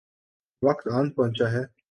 وقت 0.61 0.87
آن 0.87 1.09
پہنچا 1.09 1.51
ہے۔ 1.51 1.63